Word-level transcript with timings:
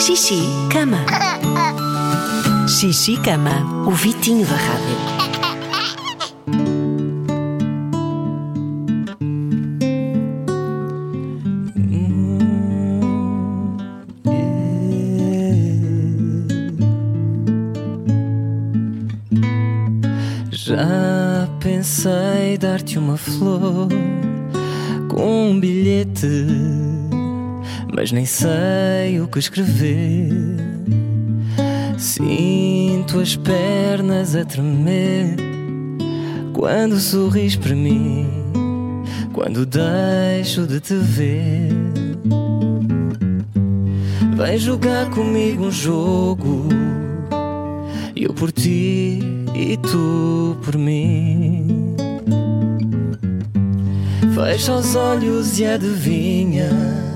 Xixi, 0.00 0.40
cama. 0.72 0.98
Xixi, 2.68 3.16
cama. 3.16 3.84
O 3.86 3.90
Vitinho 3.90 4.46
da 4.46 4.54
Rádio. 4.54 5.18
Já 20.50 21.48
pensei 21.60 22.56
dar-te 22.58 22.98
uma 22.98 23.16
flor 23.16 23.88
com 25.08 25.50
um 25.50 25.60
bilhete, 25.60 26.46
mas 27.98 28.12
nem 28.12 28.24
sei 28.24 29.20
o 29.20 29.26
que 29.26 29.40
escrever. 29.40 30.30
Sinto 31.98 33.18
as 33.18 33.34
pernas 33.34 34.36
a 34.36 34.44
tremer 34.44 35.34
quando 36.52 36.96
sorris 37.00 37.56
para 37.56 37.74
mim, 37.74 38.24
quando 39.32 39.66
deixo 39.66 40.64
de 40.64 40.78
te 40.78 40.94
ver. 40.94 41.72
Vem 44.36 44.58
jogar 44.58 45.10
comigo 45.10 45.64
um 45.64 45.72
jogo, 45.72 46.68
eu 48.14 48.32
por 48.32 48.52
ti 48.52 49.18
e 49.56 49.76
tu 49.76 50.56
por 50.62 50.78
mim. 50.78 51.96
Fecha 54.36 54.76
os 54.76 54.94
olhos 54.94 55.58
e 55.58 55.66
adivinha 55.66 57.07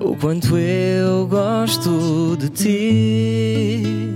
o 0.00 0.16
quanto 0.16 0.56
eu 0.56 1.26
gosto 1.26 2.36
de 2.36 2.48
ti. 2.48 4.14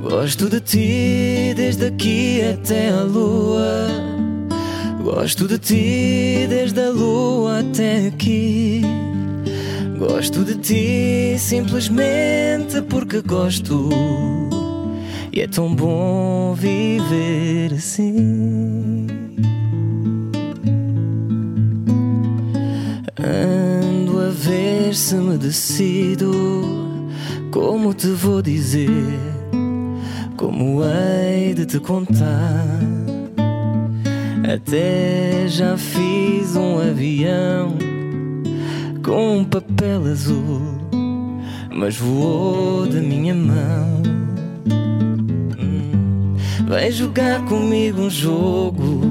Gosto 0.00 0.48
de 0.48 0.60
ti 0.60 1.54
desde 1.54 1.86
aqui 1.86 2.42
até 2.42 2.90
a 2.90 3.02
lua. 3.02 3.88
Gosto 5.02 5.46
de 5.46 5.58
ti 5.58 6.46
desde 6.48 6.80
a 6.80 6.90
lua 6.90 7.60
até 7.60 8.06
aqui. 8.06 8.82
Gosto 9.98 10.44
de 10.44 10.54
ti 10.56 11.36
simplesmente 11.38 12.80
porque 12.88 13.20
gosto. 13.20 13.88
E 15.32 15.40
é 15.40 15.46
tão 15.46 15.74
bom 15.74 16.54
viver 16.54 17.74
assim. 17.74 18.67
A 24.88 24.90
ver 24.90 24.94
se 24.94 25.16
me 25.16 25.36
decido. 25.36 26.32
Como 27.50 27.92
te 27.92 28.06
vou 28.08 28.40
dizer? 28.40 28.88
Como 30.34 30.82
hei 30.82 31.52
de 31.52 31.66
te 31.66 31.78
contar? 31.78 32.64
Até 34.42 35.46
já 35.46 35.76
fiz 35.76 36.56
um 36.56 36.78
avião 36.80 37.76
com 39.04 39.40
um 39.40 39.44
papel 39.44 40.06
azul, 40.06 40.62
mas 41.70 41.98
voou 41.98 42.86
da 42.86 43.00
minha 43.00 43.34
mão. 43.34 44.02
Hum, 45.58 46.34
Vem 46.66 46.90
jogar 46.90 47.44
comigo 47.44 48.00
um 48.00 48.10
jogo, 48.10 49.02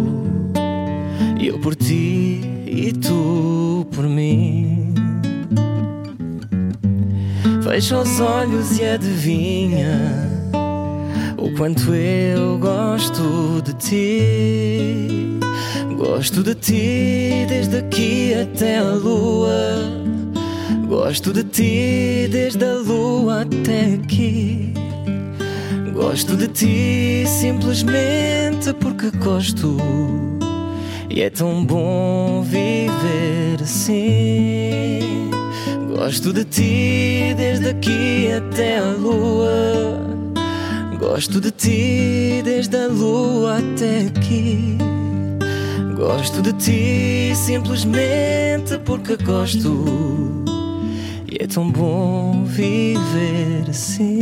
eu 1.40 1.60
por 1.60 1.76
ti 1.76 2.42
e 2.66 2.92
tu 2.94 3.86
por 3.92 4.08
mim. 4.08 5.07
Fecha 7.68 8.00
os 8.00 8.22
olhos 8.22 8.80
e 8.80 8.86
adivinha 8.86 10.32
o 11.38 11.52
quanto 11.58 11.94
eu 11.94 12.58
gosto 12.58 13.62
de 13.62 13.74
ti. 13.74 15.38
Gosto 15.98 16.42
de 16.44 16.56
ti 16.56 17.46
desde 17.50 17.80
aqui 17.80 18.34
até 18.36 18.78
a 18.78 18.94
lua. 18.94 19.52
Gosto 20.88 21.34
de 21.34 21.44
ti 21.44 22.30
desde 22.32 22.64
a 22.64 22.76
lua 22.76 23.42
até 23.42 23.96
aqui. 23.96 24.74
Gosto 25.94 26.38
de 26.38 26.48
ti 26.48 27.26
simplesmente 27.28 28.72
porque 28.80 29.12
gosto. 29.18 29.76
E 31.10 31.22
é 31.22 31.30
tão 31.30 31.66
bom 31.66 32.42
viver 32.44 33.62
assim. 33.62 34.67
Gosto 36.08 36.32
de 36.32 36.46
ti 36.46 37.34
desde 37.36 37.68
aqui 37.68 38.32
até 38.32 38.78
a 38.78 38.94
lua. 38.94 40.00
Gosto 40.98 41.42
de 41.42 41.52
ti 41.52 42.42
desde 42.46 42.78
a 42.78 42.88
lua 42.88 43.58
até 43.58 44.06
aqui. 44.08 44.78
Gosto 45.98 46.42
de 46.42 46.54
ti 46.54 47.36
simplesmente 47.36 48.78
porque 48.86 49.18
gosto. 49.18 49.86
E 51.30 51.44
é 51.44 51.46
tão 51.46 51.70
bom 51.70 52.46
viver 52.46 53.66
assim. 53.70 54.22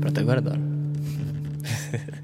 Pronto, 0.00 0.18
agora 0.18 0.38
adoro. 0.38 0.60